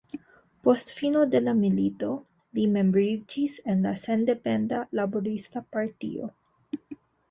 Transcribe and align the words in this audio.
Post 0.67 0.87
fino 0.99 1.21
de 1.33 1.41
la 1.47 1.53
milito, 1.59 2.09
li 2.59 2.65
membriĝis 2.79 3.61
en 3.75 3.87
la 3.87 3.95
Sendependa 4.07 4.85
Laborista 5.03 5.69
Partio. 5.75 6.37